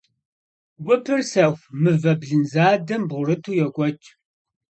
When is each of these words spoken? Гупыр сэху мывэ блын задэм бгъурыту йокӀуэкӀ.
Гупыр 0.85 1.19
сэху 1.31 1.67
мывэ 1.81 2.13
блын 2.19 2.43
задэм 2.51 3.01
бгъурыту 3.09 3.57
йокӀуэкӀ. 3.59 4.07